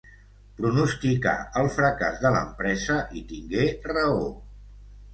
Pronosticà 0.61 1.33
el 1.61 1.69
fracàs 1.77 2.19
de 2.25 2.33
l'empresa 2.39 2.99
i 3.23 3.27
tingué 3.31 3.71
raó. 3.95 4.29